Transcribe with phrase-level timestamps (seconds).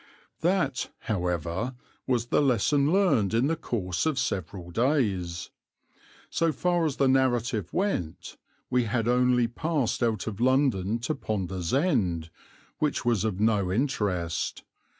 [0.39, 1.75] That, however,
[2.07, 5.51] was the lesson learned in the course of several days.
[6.31, 8.35] So far as the narrative went
[8.71, 12.31] we had only passed out of London to Ponder's End,
[12.79, 14.63] which was of no interest.